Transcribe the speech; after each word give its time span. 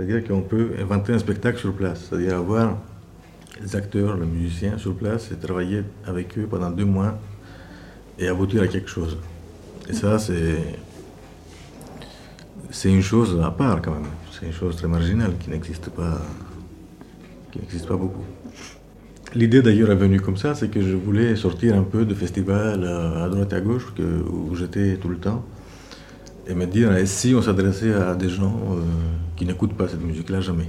C'est-à-dire 0.00 0.26
qu'on 0.26 0.40
peut 0.40 0.70
inventer 0.80 1.12
un 1.12 1.18
spectacle 1.18 1.58
sur 1.58 1.74
place, 1.74 2.06
c'est-à-dire 2.08 2.38
avoir 2.38 2.78
les 3.60 3.76
acteurs, 3.76 4.16
les 4.16 4.24
musiciens 4.24 4.78
sur 4.78 4.94
place 4.94 5.30
et 5.30 5.34
travailler 5.34 5.82
avec 6.06 6.38
eux 6.38 6.46
pendant 6.48 6.70
deux 6.70 6.86
mois 6.86 7.18
et 8.18 8.26
aboutir 8.26 8.62
à 8.62 8.66
quelque 8.66 8.88
chose. 8.88 9.18
Et 9.90 9.92
ça, 9.92 10.18
c'est 10.18 10.56
une 12.90 13.02
chose 13.02 13.38
à 13.44 13.50
part 13.50 13.82
quand 13.82 13.92
même. 13.92 14.06
C'est 14.32 14.46
une 14.46 14.54
chose 14.54 14.74
très 14.76 14.88
marginale 14.88 15.32
qui 15.38 15.50
n'existe 15.50 15.90
pas, 15.90 16.18
qui 17.52 17.58
n'existe 17.58 17.86
pas 17.86 17.96
beaucoup. 17.96 18.24
L'idée 19.34 19.60
d'ailleurs 19.60 19.90
est 19.90 19.96
venue 19.96 20.20
comme 20.20 20.38
ça, 20.38 20.54
c'est 20.54 20.68
que 20.68 20.80
je 20.80 20.96
voulais 20.96 21.36
sortir 21.36 21.76
un 21.76 21.82
peu 21.82 22.06
de 22.06 22.14
festival 22.14 22.86
à 22.86 23.28
droite 23.28 23.52
et 23.52 23.56
à 23.56 23.60
gauche 23.60 23.92
où 23.98 24.54
j'étais 24.56 24.96
tout 24.96 25.10
le 25.10 25.18
temps 25.18 25.44
et 26.50 26.54
me 26.54 26.66
dire 26.66 26.94
et 26.96 27.06
si 27.06 27.34
on 27.34 27.42
s'adressait 27.42 27.94
à 27.94 28.14
des 28.14 28.28
gens 28.28 28.60
euh, 28.72 28.80
qui 29.36 29.46
n'écoutent 29.46 29.74
pas 29.74 29.88
cette 29.88 30.02
musique-là 30.02 30.40
jamais 30.40 30.68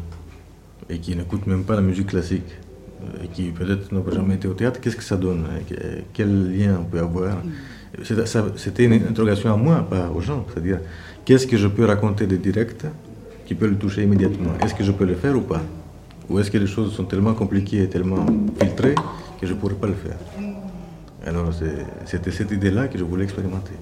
et 0.89 0.99
qui 0.99 1.15
n'écoutent 1.15 1.47
même 1.47 1.63
pas 1.63 1.75
la 1.75 1.81
musique 1.81 2.07
classique 2.07 2.51
et 3.23 3.27
qui 3.27 3.49
peut-être 3.49 3.91
n'ont 3.91 4.05
jamais 4.11 4.35
été 4.35 4.47
au 4.47 4.53
théâtre, 4.53 4.79
qu'est-ce 4.79 4.95
que 4.95 5.03
ça 5.03 5.17
donne 5.17 5.45
Quel 6.13 6.55
lien 6.55 6.77
on 6.79 6.83
peut 6.83 6.99
avoir? 6.99 7.37
C'était 8.03 8.85
une 8.85 8.93
interrogation 8.93 9.51
à 9.51 9.57
moi, 9.57 9.85
pas 9.89 10.11
aux 10.13 10.21
gens. 10.21 10.45
C'est-à-dire, 10.49 10.79
qu'est-ce 11.25 11.47
que 11.47 11.57
je 11.57 11.67
peux 11.67 11.85
raconter 11.85 12.27
de 12.27 12.35
direct 12.35 12.85
qui 13.45 13.55
peut 13.55 13.67
le 13.67 13.75
toucher 13.75 14.03
immédiatement? 14.03 14.51
Est-ce 14.61 14.75
que 14.75 14.83
je 14.83 14.91
peux 14.91 15.05
le 15.05 15.15
faire 15.15 15.35
ou 15.35 15.41
pas? 15.41 15.61
Ou 16.29 16.39
est-ce 16.39 16.51
que 16.51 16.59
les 16.59 16.67
choses 16.67 16.93
sont 16.93 17.05
tellement 17.05 17.33
compliquées 17.33 17.83
et 17.83 17.89
tellement 17.89 18.25
filtrées 18.59 18.95
que 19.39 19.47
je 19.47 19.53
ne 19.53 19.57
pourrais 19.57 19.75
pas 19.75 19.87
le 19.87 19.93
faire? 19.93 20.17
Alors, 21.25 21.49
c'était 22.05 22.31
cette 22.31 22.51
idée-là 22.51 22.87
que 22.87 22.99
je 22.99 23.03
voulais 23.03 23.23
expérimenter. 23.23 23.73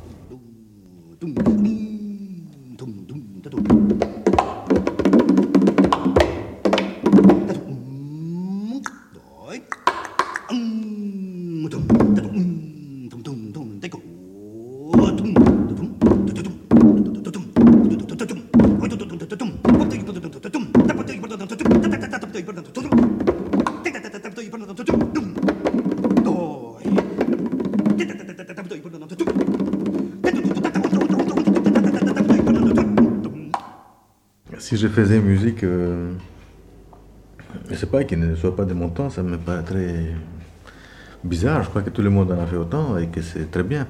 Si 34.57 34.77
je 34.77 34.87
faisais 34.87 35.19
musique, 35.19 35.63
euh, 35.63 36.11
je 37.65 37.71
ne 37.71 37.75
sais 37.75 37.87
pas, 37.87 38.03
qu'il 38.03 38.19
ne 38.19 38.35
soit 38.35 38.55
pas 38.55 38.65
de 38.65 38.73
mon 38.75 38.89
temps, 38.89 39.09
ça 39.09 39.23
me 39.23 39.37
paraît 39.37 39.63
très 39.63 40.13
bizarre. 41.23 41.63
Je 41.63 41.69
crois 41.69 41.81
que 41.81 41.89
tout 41.89 42.03
le 42.03 42.11
monde 42.11 42.31
en 42.31 42.39
a 42.39 42.45
fait 42.45 42.55
autant 42.55 42.97
et 42.97 43.07
que 43.07 43.21
c'est 43.21 43.49
très 43.49 43.63
bien. 43.63 43.87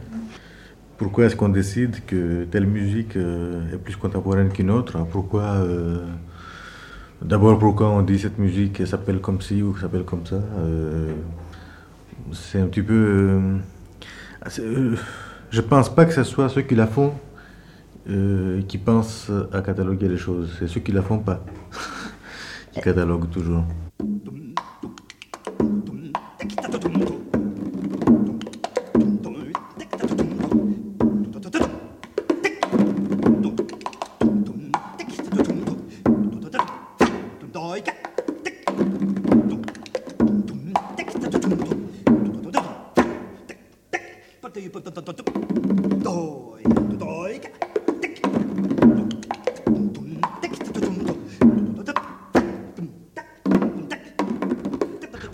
Pourquoi 1.00 1.26
est-ce 1.26 1.36
qu'on 1.38 1.48
décide 1.48 2.06
que 2.06 2.44
telle 2.44 2.68
musique 2.68 3.16
euh, 3.16 3.74
est 3.74 3.78
plus 3.78 3.96
contemporaine 3.96 4.50
qu'une 4.50 4.70
autre 4.70 5.00
Pourquoi 5.10 5.44
euh, 5.44 6.06
D'abord, 7.22 7.58
pourquoi 7.58 7.90
on 7.90 8.02
dit 8.02 8.20
cette 8.20 8.38
musique 8.38 8.86
s'appelle 8.86 9.22
comme 9.22 9.40
ci 9.40 9.64
ou 9.64 9.78
s'appelle 9.78 10.04
comme 10.04 10.26
ça 10.26 10.42
C'est 12.34 12.60
un 12.60 12.68
petit 12.68 12.82
peu. 12.82 13.40
je 15.50 15.62
pense 15.62 15.94
pas 15.94 16.04
que 16.04 16.14
ce 16.14 16.24
soit 16.24 16.50
ceux 16.50 16.62
qui 16.64 16.76
la 16.76 16.88
font 16.88 17.14
qui 18.06 18.78
pensent 18.78 19.32
à 19.54 19.62
cataloguer 19.62 20.10
les 20.10 20.18
choses. 20.18 20.56
C'est 20.60 20.68
ceux 20.68 20.82
qui 20.82 20.92
la 20.92 21.02
font 21.02 21.20
pas 21.20 21.44
qui 22.74 22.82
cataloguent 22.82 23.30
toujours. 23.30 23.64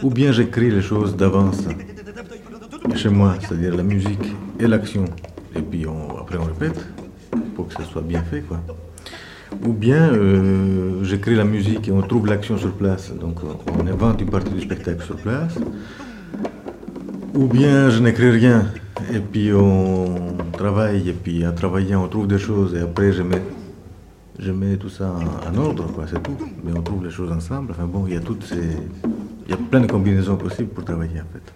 Ou 0.06 0.12
bien 0.12 0.32
j'écris 0.32 0.70
les 0.70 0.84
choses 0.84 1.16
d'avance 1.16 1.64
chez 2.96 3.10
moi, 3.10 3.34
c'est-à-dire 3.42 3.76
la 3.76 3.82
musique 3.82 4.36
et 4.60 4.68
l'action, 4.68 5.06
et 5.56 5.62
puis 5.64 5.88
après 6.22 6.38
on 6.38 6.44
répète 6.44 6.80
pour 7.56 7.68
que 7.68 7.74
ce 7.74 7.90
soit 7.90 8.04
bien 8.04 8.22
fait. 8.22 8.44
Ou 9.66 9.74
bien 9.74 10.14
euh, 10.14 11.04
j'écris 11.04 11.34
la 11.34 11.44
musique 11.44 11.88
et 11.88 11.92
on 11.92 12.04
trouve 12.04 12.28
l'action 12.28 12.56
sur 12.56 12.72
place, 12.74 13.14
donc 13.20 13.40
on 13.44 13.88
invente 13.88 14.22
une 14.22 14.30
partie 14.30 14.52
du 14.52 14.62
spectacle 14.62 15.04
sur 15.04 15.16
place. 15.16 15.58
Ou 17.34 17.48
bien 17.48 17.90
je 17.90 18.00
n'écris 18.00 18.30
rien 18.30 18.68
et 19.12 19.20
puis 19.20 19.52
on 19.54 20.36
travaille 20.54 21.10
et 21.10 21.14
puis 21.14 21.48
en 21.48 21.52
travaillant 21.52 22.04
on 22.04 22.08
trouve 22.08 22.28
des 22.28 22.38
choses 22.38 22.76
et 22.76 22.82
après 22.82 23.12
je 23.12 23.24
mets, 24.52 24.78
tout 24.78 24.90
ça 24.90 25.12
en, 25.12 25.58
ordre, 25.58 25.88
quoi, 25.94 26.06
c'est 26.08 26.22
tout. 26.22 26.38
Mais 26.64 26.78
on 26.78 26.84
trouve 26.84 27.04
les 27.04 27.10
choses 27.10 27.32
ensemble. 27.32 27.72
Enfin 27.72 27.88
bon, 27.88 28.06
il 28.06 28.14
y 28.14 28.18
a 28.18 28.20
toutes 28.20 28.44
ces, 28.44 28.78
il 29.46 29.52
y 29.52 29.54
a 29.54 29.58
plein 29.58 29.82
de 29.82 29.88
combinaisons 29.88 30.38
possibles 30.38 30.70
pour 30.70 30.84
travailler 30.84 31.22
en 31.22 31.26
fait. 31.32 31.54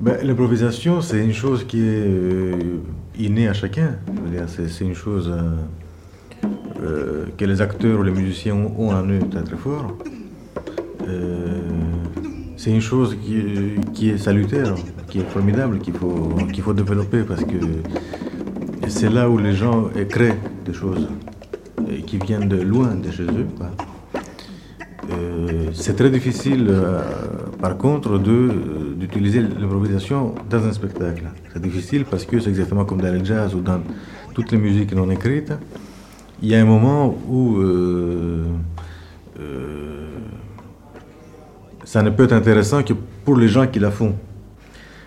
Ben, 0.00 0.16
l'improvisation, 0.22 1.00
c'est 1.00 1.22
une 1.22 1.32
chose 1.32 1.64
qui 1.64 1.80
est 1.80 2.06
euh, 2.06 2.80
innée 3.18 3.48
à 3.48 3.52
chacun. 3.52 3.96
C'est 4.46 4.84
une 4.84 4.94
chose 4.94 5.28
euh, 5.28 6.46
euh, 6.82 7.26
que 7.36 7.44
les 7.44 7.60
acteurs 7.60 7.98
ou 7.98 8.02
les 8.04 8.12
musiciens 8.12 8.54
ont 8.54 8.90
en 8.90 9.06
eux 9.08 9.18
très 9.30 9.42
très 9.42 9.56
fort. 9.56 9.98
C'est 12.58 12.70
une 12.72 12.80
chose 12.80 13.16
qui, 13.94 14.10
est 14.10 14.18
salutaire, 14.18 14.74
qui 15.08 15.20
est 15.20 15.30
formidable, 15.30 15.78
qu'il 15.78 15.94
faut, 15.94 16.34
qu'il 16.52 16.62
faut 16.62 16.74
développer 16.74 17.22
parce 17.22 17.44
que 17.44 17.56
c'est 18.88 19.08
là 19.08 19.30
où 19.30 19.38
les 19.38 19.54
gens 19.54 19.88
créent 20.08 20.38
des 20.66 20.72
choses 20.74 21.08
qui 22.06 22.18
viennent 22.18 22.48
de 22.48 22.60
loin 22.60 22.96
de 22.96 23.10
chez 23.12 23.22
eux. 23.22 23.46
c'est 25.72 25.94
très 25.94 26.10
difficile, 26.10 26.68
par 27.60 27.78
contre, 27.78 28.18
d'utiliser 28.18 29.40
l'improvisation 29.40 30.34
dans 30.50 30.66
un 30.66 30.72
spectacle. 30.72 31.26
C'est 31.52 31.62
difficile 31.62 32.04
parce 32.04 32.24
que 32.24 32.40
c'est 32.40 32.50
exactement 32.50 32.84
comme 32.84 33.00
dans 33.00 33.12
le 33.12 33.24
jazz 33.24 33.54
ou 33.54 33.60
dans 33.60 33.80
toutes 34.34 34.50
les 34.50 34.58
musiques 34.58 34.92
non 34.92 35.08
écrites. 35.10 35.52
Il 36.42 36.48
y 36.48 36.56
a 36.56 36.60
un 36.60 36.64
moment 36.64 37.16
où 37.28 37.56
euh, 37.58 38.44
euh, 39.40 39.87
ça 41.88 42.02
ne 42.02 42.10
peut 42.10 42.24
être 42.24 42.34
intéressant 42.34 42.82
que 42.82 42.92
pour 43.24 43.38
les 43.38 43.48
gens 43.48 43.66
qui 43.66 43.78
la 43.78 43.90
font. 43.90 44.14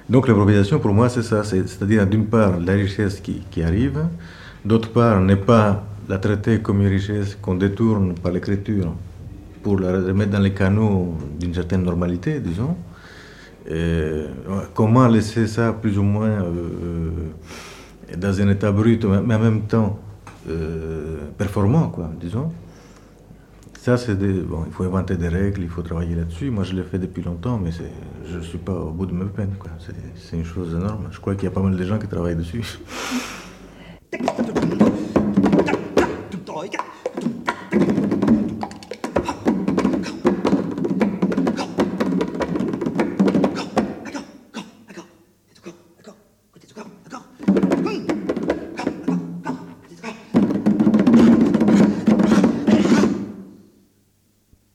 Donc 0.09 0.27
l'improvisation 0.27 0.79
pour 0.79 0.91
moi 0.95 1.09
c'est 1.09 1.21
ça, 1.21 1.43
c'est-à-dire 1.43 2.07
d'une 2.07 2.25
part 2.25 2.59
la 2.59 2.73
richesse 2.73 3.21
qui, 3.21 3.61
arrive, 3.61 3.99
d'autre 4.65 4.89
part 4.89 5.21
ne 5.21 5.35
pas 5.35 5.83
la 6.09 6.17
traiter 6.17 6.59
comme 6.59 6.81
une 6.81 6.87
richesse 6.87 7.37
qu'on 7.39 7.53
détourne 7.53 8.15
par 8.15 8.31
l'écriture 8.31 8.95
pour 9.61 9.79
la 9.79 9.91
remettre 9.91 10.31
dans 10.31 10.39
les 10.39 10.53
canaux 10.53 11.13
d'une 11.39 11.53
certaine 11.53 11.83
normalité, 11.83 12.39
disons. 12.39 12.75
Comment 14.73 15.07
laisser 15.07 15.45
ça 15.45 15.73
plus 15.73 15.99
ou 15.99 16.03
moins 16.03 16.29
euh, 16.29 16.51
euh, 16.83 18.15
dans 18.17 18.41
un 18.41 18.49
état 18.49 18.71
brut, 18.71 19.05
mais 19.05 19.35
en 19.35 19.39
même 19.39 19.61
temps 19.67 19.99
euh, 20.49 21.17
performant, 21.37 21.89
quoi, 21.89 22.09
disons. 22.19 22.49
Ça, 23.81 23.97
c'est 23.97 24.15
des, 24.15 24.41
bon, 24.41 24.63
il 24.67 24.71
faut 24.71 24.83
inventer 24.83 25.17
des 25.17 25.27
règles, 25.27 25.63
il 25.63 25.67
faut 25.67 25.81
travailler 25.81 26.13
là-dessus. 26.13 26.51
Moi, 26.51 26.63
je 26.63 26.73
l'ai 26.73 26.83
fait 26.83 26.99
depuis 26.99 27.23
longtemps, 27.23 27.57
mais 27.57 27.71
je 28.29 28.37
ne 28.37 28.43
suis 28.43 28.59
pas 28.59 28.75
au 28.75 28.91
bout 28.91 29.07
de 29.07 29.11
mes 29.11 29.25
peines. 29.25 29.55
C'est 30.15 30.37
une 30.37 30.45
chose 30.45 30.75
énorme. 30.75 31.07
Je 31.09 31.19
crois 31.19 31.33
qu'il 31.33 31.45
y 31.45 31.47
a 31.47 31.49
pas 31.51 31.63
mal 31.63 31.75
de 31.75 31.83
gens 31.83 31.97
qui 31.97 32.07
travaillent 32.07 32.35
dessus. 32.35 32.77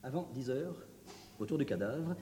Avant 0.07 0.25
10 0.33 0.51
heures, 0.51 0.75
autour 1.37 1.57
du 1.57 1.65
cadavre. 1.65 2.15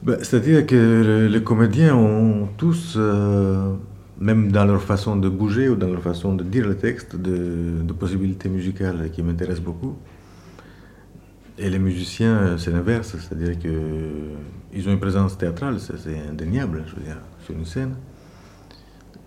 Bah, 0.00 0.16
C'est-à-dire 0.22 0.64
que 0.64 1.26
les 1.28 1.42
comédiens 1.42 1.96
ont 1.96 2.46
tous, 2.56 2.94
euh, 2.96 3.74
même 4.20 4.50
dans 4.50 4.64
leur 4.64 4.82
façon 4.82 5.16
de 5.16 5.28
bouger 5.28 5.68
ou 5.68 5.76
dans 5.76 5.88
leur 5.88 6.02
façon 6.02 6.34
de 6.34 6.42
dire 6.44 6.66
le 6.66 6.76
texte, 6.76 7.16
de, 7.16 7.82
de 7.82 7.92
possibilités 7.92 8.48
musicales 8.48 9.10
qui 9.12 9.22
m'intéressent 9.22 9.64
beaucoup. 9.64 9.96
Et 11.58 11.70
les 11.70 11.78
musiciens, 11.78 12.56
c'est 12.56 12.70
l'inverse, 12.70 13.16
c'est-à-dire 13.18 13.58
qu'ils 13.58 14.88
ont 14.88 14.92
une 14.92 15.00
présence 15.00 15.36
théâtrale, 15.36 15.80
c'est 15.80 15.98
c'est 15.98 16.18
indéniable, 16.30 16.84
je 16.86 16.94
veux 16.96 17.02
dire, 17.02 17.18
sur 17.44 17.54
une 17.54 17.64
scène. 17.64 17.94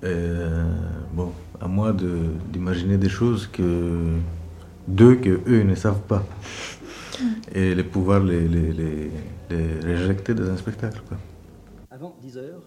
Euh, 0.04 0.66
bon, 1.14 1.32
à 1.60 1.68
moi 1.68 1.92
de- 1.94 2.32
d'imaginer 2.52 2.98
des 2.98 3.10
choses 3.10 3.48
que 3.48 4.00
d'eux 4.88 5.16
que 5.16 5.42
eux 5.48 5.64
ne 5.64 5.76
savent 5.76 6.02
pas 6.08 6.26
et 7.54 7.76
les 7.76 7.84
pouvoir 7.84 8.22
les, 8.24 8.48
les, 8.48 8.72
les, 8.74 9.12
les 9.52 9.66
réjecter 9.96 10.34
dans 10.34 10.50
un 10.50 10.58
spectacle. 10.58 11.02
Quoi. 11.08 11.18
Avant 11.92 12.16
10 12.22 12.38
heures, 12.38 12.64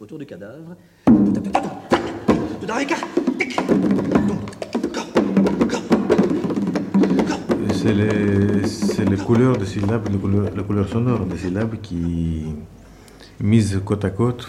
autour 0.00 0.18
du 0.18 0.26
cadavre. 0.26 0.76
C'est 7.72 7.92
les, 7.92 9.10
les 9.10 9.16
couleurs 9.18 9.58
des 9.58 9.66
syllabes, 9.66 10.08
les 10.10 10.62
couleurs, 10.62 10.88
sonores 10.88 11.26
des 11.26 11.36
syllabes 11.36 11.74
qui, 11.82 12.44
mises 13.40 13.78
côte 13.84 14.04
à 14.06 14.10
côte, 14.10 14.48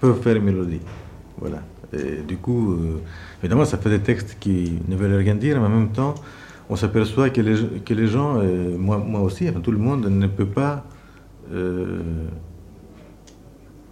peuvent 0.00 0.20
faire 0.22 0.40
mélodie. 0.40 0.80
Voilà. 1.38 1.62
Du 2.26 2.38
coup, 2.38 2.72
euh, 2.72 3.02
évidemment, 3.42 3.66
ça 3.66 3.76
fait 3.76 3.90
des 3.90 4.00
textes 4.00 4.38
qui 4.40 4.78
ne 4.88 4.96
veulent 4.96 5.16
rien 5.16 5.34
dire, 5.34 5.60
mais 5.60 5.66
en 5.66 5.70
même 5.70 5.90
temps, 5.92 6.14
on 6.70 6.76
s'aperçoit 6.76 7.28
que 7.30 7.42
les, 7.42 7.80
que 7.84 7.92
les 7.94 8.06
gens, 8.06 8.38
euh, 8.38 8.76
moi, 8.78 8.96
moi 8.98 9.20
aussi, 9.20 9.46
tout 9.62 9.70
le 9.72 9.78
monde, 9.78 10.06
ne 10.06 10.26
peut 10.26 10.46
pas. 10.46 10.84
euh, 11.52 12.00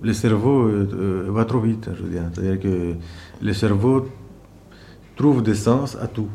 le 0.04 0.12
cerveau 0.12 0.66
euh, 0.68 1.26
va 1.30 1.44
trop 1.44 1.60
vite, 1.60 1.88
je 1.96 2.02
veux 2.02 2.10
dire. 2.10 2.22
C'est-à-dire 2.32 2.60
que 2.60 2.94
le 3.42 3.52
cerveau 3.52 4.08
trouve 5.16 5.42
des 5.42 5.54
sens 5.54 5.96
à 6.00 6.06
tout. 6.06 6.28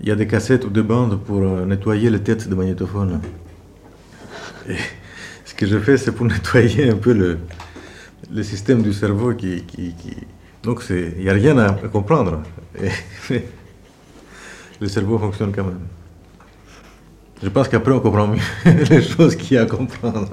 Il 0.00 0.08
y 0.08 0.12
a 0.12 0.16
des 0.16 0.26
cassettes 0.28 0.64
ou 0.64 0.70
des 0.70 0.82
bandes 0.82 1.20
pour 1.20 1.38
euh, 1.42 1.66
nettoyer 1.66 2.08
les 2.10 2.22
têtes 2.22 2.48
de 2.48 2.54
magnétophone. 2.54 3.20
Et 4.68 4.76
ce 5.44 5.54
que 5.54 5.66
je 5.66 5.78
fais, 5.78 5.96
c'est 5.96 6.12
pour 6.12 6.26
nettoyer 6.34 6.90
un 6.90 6.96
peu 6.96 7.12
le, 7.12 7.38
le 8.32 8.42
système 8.42 8.82
du 8.82 8.92
cerveau 8.92 9.34
qui. 9.34 9.64
qui- 9.64 9.94
qui- 9.94 10.16
Donc, 10.62 10.82
il 10.90 11.22
n'y 11.22 11.28
a 11.28 11.32
rien 11.32 11.58
à 11.58 11.72
comprendre. 11.72 12.42
Et- 12.80 13.42
le 14.80 14.86
cerveau 14.88 15.18
fonctionne 15.18 15.52
quand 15.52 15.64
même. 15.64 15.80
Je 17.42 17.48
pense 17.48 17.68
qu'après, 17.68 17.92
on 17.92 18.00
comprend 18.00 18.28
mieux 18.28 18.40
les 18.90 19.02
choses 19.02 19.34
qu'il 19.36 19.56
y 19.56 19.58
a 19.58 19.62
à 19.62 19.66
comprendre. 19.66 20.28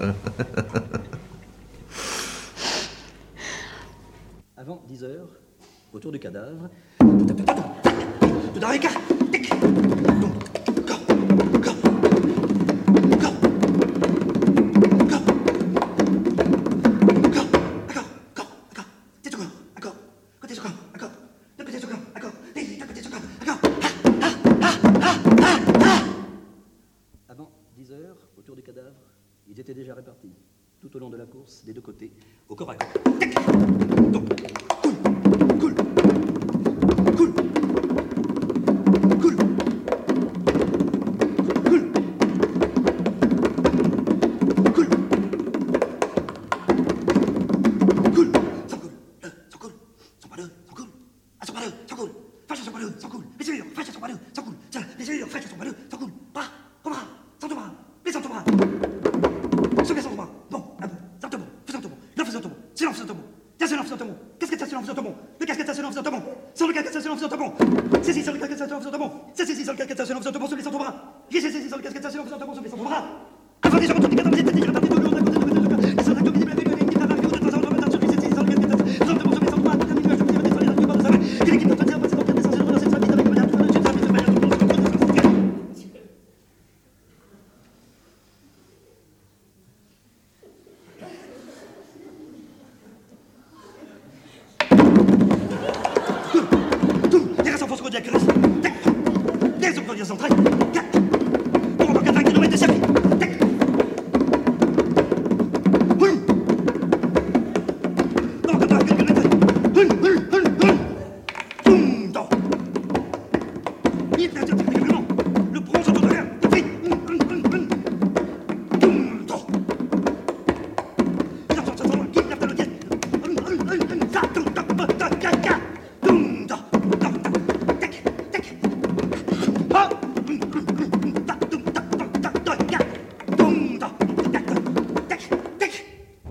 Avant 4.66 4.82
10 4.88 5.04
heures, 5.04 5.30
autour 5.94 6.12
du 6.12 6.18
cadavre. 6.18 6.70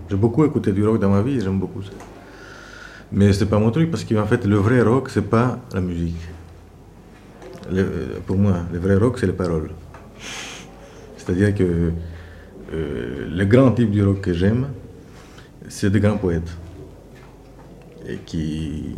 J'ai 0.09 0.15
beaucoup 0.15 0.45
écouté 0.45 0.71
du 0.71 0.85
rock 0.85 0.99
dans 0.99 1.09
ma 1.09 1.21
vie, 1.21 1.39
j'aime 1.41 1.59
beaucoup 1.59 1.81
ça. 1.81 1.91
Mais 3.11 3.33
c'est 3.33 3.45
pas 3.47 3.59
mon 3.59 3.71
truc 3.71 3.89
parce 3.91 4.03
qu'en 4.03 4.25
fait, 4.25 4.45
le 4.45 4.57
vrai 4.57 4.81
rock, 4.81 5.09
c'est 5.09 5.27
pas 5.29 5.59
la 5.73 5.81
musique. 5.81 6.19
Le- 7.71 8.19
pour 8.25 8.37
moi, 8.37 8.57
le 8.71 8.79
vrai 8.79 8.95
rock, 8.95 9.17
c'est 9.19 9.25
les 9.27 9.33
paroles. 9.33 9.71
C'est-à-dire 11.17 11.55
que 11.55 11.91
euh, 12.73 13.27
le 13.29 13.45
grand 13.45 13.71
type 13.71 13.89
du 13.89 14.03
rock 14.03 14.21
que 14.21 14.33
j'aime, 14.33 14.67
c'est 15.67 15.89
des 15.89 15.99
grands 15.99 16.17
poètes. 16.17 16.55
Et 18.07 18.17
qui, 18.17 18.95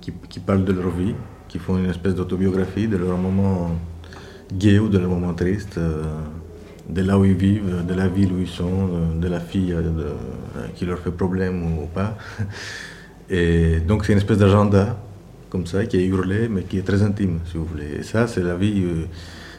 qui, 0.00 0.40
parlent 0.40 0.64
de 0.64 0.72
leur 0.72 0.88
vie, 0.90 1.14
qui 1.48 1.58
font 1.58 1.76
une 1.76 1.90
espèce 1.90 2.14
d'autobiographie 2.14 2.88
de 2.88 2.96
leurs 2.96 3.18
moments 3.18 3.72
gays 4.52 4.78
ou 4.78 4.88
de 4.88 4.98
leurs 4.98 5.10
moments 5.10 5.34
tristes, 5.34 5.76
euh, 5.76 6.02
de 6.88 7.02
là 7.02 7.18
où 7.18 7.24
ils 7.24 7.34
vivent, 7.34 7.84
de 7.86 7.94
la 7.94 8.08
ville 8.08 8.32
où 8.32 8.40
ils 8.40 8.48
sont, 8.48 8.88
de, 9.20 9.28
la 9.28 9.40
fille 9.40 9.72
euh, 9.72 9.80
euh, 9.80 10.66
qui 10.74 10.84
leur 10.84 10.98
fait 10.98 11.10
problème 11.10 11.78
ou 11.78 11.86
pas. 11.86 12.16
Et 13.30 13.80
donc 13.80 14.04
c'est 14.04 14.12
une 14.12 14.18
espèce 14.18 14.38
d'agenda 14.38 14.96
comme 15.50 15.66
ça 15.66 15.84
qui 15.84 15.96
est 15.96 16.06
hurlé 16.06 16.48
mais 16.48 16.62
qui 16.62 16.78
est 16.78 16.86
très 16.86 17.02
intime 17.02 17.40
si 17.46 17.56
vous 17.56 17.64
voulez. 17.64 17.98
Et 18.00 18.02
ça 18.02 18.26
c'est 18.28 18.42
la 18.42 18.54
vie, 18.54 18.82
euh, 18.84 19.06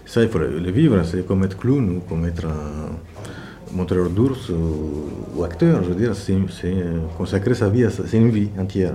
ça 0.05 0.23
il 0.23 0.29
faut 0.29 0.39
le 0.39 0.71
vivre, 0.71 1.03
c'est 1.03 1.25
comme 1.27 1.43
être 1.43 1.57
clown 1.57 1.97
ou 1.97 1.99
comme 1.99 2.25
être 2.25 2.45
un 2.45 3.75
montreur 3.75 4.09
d'ours 4.09 4.49
ou, 4.49 5.09
ou 5.35 5.43
acteur, 5.43 5.83
je 5.83 5.89
veux 5.89 5.95
dire, 5.95 6.15
c'est 6.15 6.37
consacrer 7.17 7.53
sa 7.53 7.67
vie 7.69 7.85
c'est 7.89 8.17
une 8.17 8.29
vie 8.29 8.49
entière. 8.57 8.93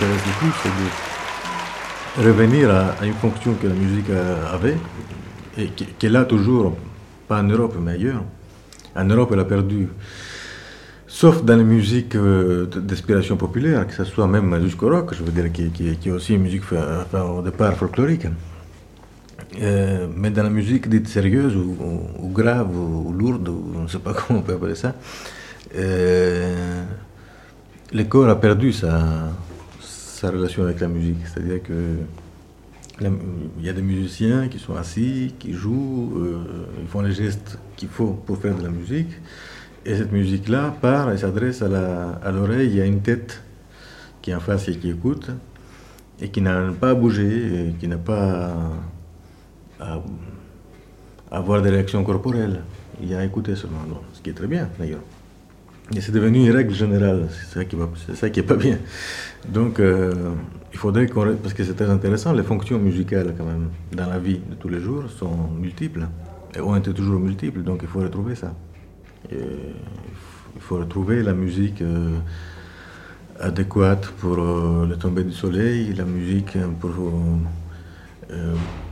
M'intéresse 0.00 0.20
c'est 0.62 2.22
de 2.22 2.28
revenir 2.28 2.70
à, 2.70 3.04
une 3.04 3.14
fonction 3.14 3.54
que 3.54 3.66
la 3.66 3.74
musique 3.74 4.10
avait 4.52 4.76
et 5.56 5.68
qu'elle 5.98 6.16
a 6.16 6.24
toujours, 6.24 6.76
pas 7.26 7.40
en 7.40 7.44
Europe 7.44 7.76
mais 7.80 7.92
ailleurs. 7.92 8.22
En 8.94 9.04
Europe, 9.04 9.30
elle 9.32 9.40
a 9.40 9.44
perdu, 9.44 9.88
sauf 11.06 11.44
dans 11.44 11.56
les 11.56 11.64
musiques 11.64 12.16
euh, 12.16 12.66
d'inspiration 12.66 13.36
populaire, 13.36 13.86
que 13.86 13.94
ce 13.94 14.04
soit 14.04 14.26
même 14.26 14.60
jusqu'au 14.62 14.88
rock, 14.88 15.14
je 15.14 15.22
veux 15.22 15.30
dire, 15.30 15.52
qui, 15.52 15.88
est 15.88 16.10
aussi 16.10 16.34
une 16.34 16.42
musique 16.42 16.62
au 16.72 17.42
départ 17.42 17.74
folklorique. 17.74 18.26
Euh, 19.60 20.06
mais 20.14 20.30
dans 20.30 20.42
la 20.42 20.50
musique 20.50 20.88
dite 20.88 21.08
sérieuse 21.08 21.56
ou, 21.56 22.28
grave 22.32 22.68
ou, 22.76 23.12
lourde, 23.12 23.48
ou 23.48 23.72
je 23.74 23.80
ne 23.80 23.88
sais 23.88 23.98
pas 23.98 24.12
comment 24.28 24.40
on 24.40 24.42
peut 24.42 24.54
appeler 24.54 24.74
ça, 24.74 24.94
euh, 25.76 26.84
le 27.92 28.04
corps 28.04 28.28
a 28.28 28.40
perdu 28.40 28.72
sa, 28.72 29.30
sa 30.18 30.30
relation 30.30 30.64
avec 30.64 30.80
la 30.80 30.88
musique. 30.88 31.18
C'est-à-dire 31.26 31.62
que 31.62 31.96
il 33.00 33.64
y 33.64 33.68
a 33.68 33.72
des 33.72 33.82
musiciens 33.82 34.48
qui 34.48 34.58
sont 34.58 34.74
assis, 34.74 35.32
qui 35.38 35.52
jouent, 35.52 36.14
euh, 36.16 36.66
ils 36.80 36.88
font 36.88 37.00
les 37.00 37.12
gestes 37.12 37.56
qu'il 37.76 37.88
faut 37.88 38.14
pour 38.26 38.38
faire 38.38 38.56
de 38.56 38.62
la 38.64 38.70
musique. 38.70 39.10
Et 39.86 39.96
cette 39.96 40.10
musique-là 40.10 40.74
part 40.80 41.12
et 41.12 41.18
s'adresse 41.18 41.62
à 41.62 42.32
l'oreille. 42.32 42.70
Il 42.70 42.76
y 42.76 42.80
a 42.80 42.84
une 42.84 43.00
tête 43.00 43.40
qui 44.20 44.32
est 44.32 44.34
en 44.34 44.40
face 44.40 44.66
et 44.66 44.76
qui 44.76 44.90
écoute, 44.90 45.30
et 46.20 46.28
qui 46.28 46.40
n'a 46.40 46.72
pas 46.72 46.90
à 46.90 46.94
bouger, 46.94 47.74
qui 47.78 47.86
n'a 47.86 47.98
pas 47.98 48.56
à, 49.78 50.02
avoir 51.30 51.62
des 51.62 51.70
réactions 51.70 52.02
corporelles. 52.02 52.62
Il 53.00 53.08
y 53.08 53.14
a 53.14 53.20
à 53.20 53.24
écouter 53.24 53.54
seulement, 53.54 53.84
ce 54.12 54.20
qui 54.20 54.30
est 54.30 54.34
très 54.34 54.48
bien 54.48 54.68
d'ailleurs. 54.80 55.02
Et 55.96 56.02
c'est 56.02 56.12
devenu 56.12 56.46
une 56.46 56.54
règle 56.54 56.74
générale, 56.74 57.28
c'est 57.30 57.58
ça 57.58 57.64
qui 57.64 57.76
c'est 58.06 58.14
ça 58.14 58.28
qui 58.28 58.40
est 58.40 58.42
pas 58.42 58.56
bien. 58.56 58.78
Donc, 59.48 59.80
euh, 59.80 60.12
il 60.70 60.78
faudrait 60.78 61.06
qu'on, 61.06 61.34
parce 61.36 61.54
que 61.54 61.64
c'est 61.64 61.74
très 61.74 61.88
intéressant, 61.88 62.32
les 62.34 62.42
fonctions 62.42 62.78
musicales 62.78 63.34
quand 63.38 63.44
même 63.44 63.70
dans 63.92 64.06
la 64.06 64.18
vie 64.18 64.38
de 64.38 64.54
tous 64.54 64.68
les 64.68 64.80
jours 64.80 65.04
sont 65.10 65.48
multiples 65.58 66.06
et 66.54 66.60
ont 66.60 66.76
été 66.76 66.92
toujours 66.92 67.18
multiples, 67.18 67.62
donc 67.62 67.80
il 67.82 67.88
faut 67.88 68.00
retrouver 68.00 68.34
ça. 68.34 68.52
il 69.30 70.60
faut 70.60 70.76
retrouver 70.76 71.22
la 71.22 71.32
musique 71.32 71.80
euh, 71.80 72.18
adéquate 73.40 74.08
pour 74.18 74.38
euh, 74.38 74.86
le 74.86 74.96
tomber 74.96 75.24
du 75.24 75.32
soleil, 75.32 75.94
la 75.94 76.04
musique 76.04 76.58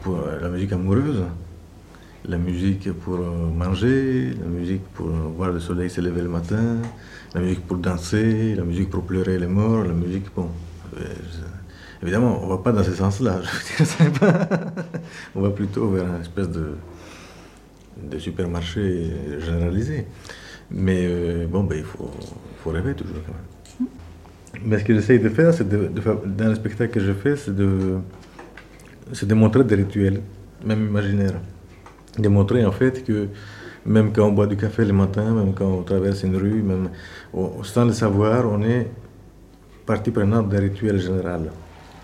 pour 0.02 0.18
la 0.40 0.48
musique 0.48 0.72
amoureuse 0.72 1.24
la 2.28 2.38
musique 2.38 2.92
pour 2.92 3.16
euh, 3.16 3.50
manger, 3.54 4.30
la 4.40 4.46
musique 4.46 4.82
pour 4.94 5.06
voir 5.06 5.50
le 5.50 5.60
soleil 5.60 5.90
se 5.90 6.00
lever 6.00 6.22
le 6.22 6.28
matin, 6.28 6.76
la 7.34 7.40
musique 7.40 7.66
pour 7.66 7.76
danser, 7.78 8.54
la 8.54 8.64
musique 8.64 8.90
pour 8.90 9.04
pleurer 9.04 9.38
les 9.38 9.46
morts, 9.46 9.84
la 9.84 9.92
musique, 9.92 10.26
bon, 10.34 10.48
euh, 10.98 11.04
évidemment, 12.02 12.40
on 12.42 12.46
ne 12.46 12.50
va 12.50 12.58
pas 12.58 12.72
dans 12.72 12.82
ce 12.82 12.92
sens-là, 12.92 13.40
on 15.34 15.40
va 15.40 15.50
plutôt 15.50 15.88
vers 15.90 16.06
une 16.06 16.20
espèce 16.20 16.48
de, 16.48 16.76
de 18.02 18.18
supermarché 18.18 19.12
généralisé. 19.40 20.06
Mais 20.70 21.06
euh, 21.06 21.46
bon, 21.46 21.62
ben, 21.62 21.78
il 21.78 21.84
faut, 21.84 22.10
faut, 22.62 22.70
rêver 22.70 22.94
toujours 22.94 23.18
quand 23.24 23.32
même. 23.32 23.88
Mais 24.64 24.80
ce 24.80 24.84
que 24.84 24.94
j'essaye 24.94 25.20
de 25.20 25.28
faire, 25.28 25.54
c'est 25.54 25.68
de, 25.68 25.90
dans 26.26 26.48
le 26.48 26.54
spectacle 26.56 26.92
que 26.92 27.00
je 27.00 27.12
fais, 27.12 27.36
c'est 27.36 27.54
de, 27.54 27.98
de 29.22 29.34
montrer 29.34 29.62
des 29.62 29.76
rituels, 29.76 30.22
même 30.64 30.88
imaginaires 30.88 31.40
démontrer 32.18 32.64
en 32.64 32.72
fait 32.72 33.04
que 33.04 33.28
même 33.84 34.12
quand 34.12 34.26
on 34.26 34.32
boit 34.32 34.46
du 34.46 34.56
café 34.56 34.84
le 34.84 34.92
matin, 34.92 35.32
même 35.32 35.54
quand 35.54 35.66
on 35.66 35.82
traverse 35.82 36.22
une 36.24 36.36
rue, 36.36 36.62
même 36.62 36.90
sans 37.62 37.84
le 37.84 37.92
savoir, 37.92 38.46
on 38.50 38.62
est 38.62 38.90
partie 39.86 40.10
prenante 40.10 40.48
d'un 40.48 40.60
rituel 40.60 40.98
général. 41.00 41.52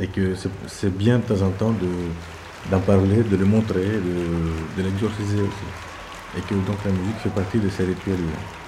Et 0.00 0.08
que 0.08 0.34
c'est 0.66 0.96
bien 0.96 1.18
de 1.18 1.24
temps 1.24 1.42
en 1.42 1.50
temps 1.50 1.74
d'en 2.70 2.80
parler, 2.80 3.22
de 3.24 3.36
le 3.36 3.44
montrer, 3.44 4.00
de, 4.00 4.76
de 4.76 4.82
l'exorciser 4.82 5.40
aussi. 5.42 5.66
Et 6.36 6.42
que 6.42 6.54
donc 6.54 6.84
la 6.84 6.92
musique 6.92 7.18
fait 7.18 7.30
partie 7.30 7.58
de 7.60 7.68
ces 7.68 7.84
rituels-là. 7.84 8.61